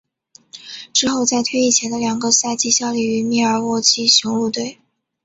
[0.93, 4.79] 之后在退役前的两个赛季效力于密尔沃基雄鹿队。